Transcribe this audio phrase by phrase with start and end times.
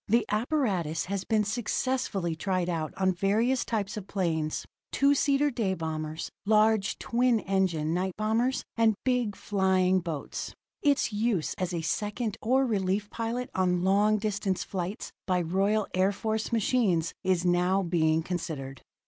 [0.07, 5.75] The apparatus has been successfully tried out on various types of planes two seater day
[5.75, 10.55] bombers, large twin engine night bombers and big flying boats.
[10.81, 16.11] Its use as a second or relief pilot on long distance flights by Royal Air
[16.11, 18.81] Force machines is now being considered.